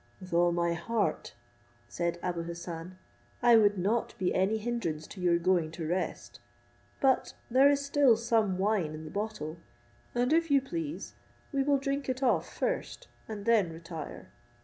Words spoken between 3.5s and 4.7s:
would not be any